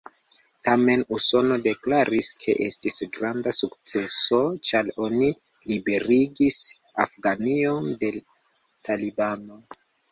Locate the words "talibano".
8.35-9.67